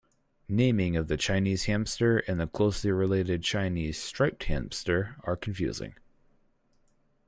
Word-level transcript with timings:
Naming 0.49 0.95
of 0.97 1.09
the 1.09 1.15
Chinese 1.15 1.65
hamster 1.65 2.17
and 2.27 2.39
the 2.39 2.47
closely 2.47 2.89
related 2.89 3.43
Chinese 3.43 4.01
striped 4.01 4.45
hamster 4.45 5.15
are 5.25 5.35
confusing. 5.35 5.93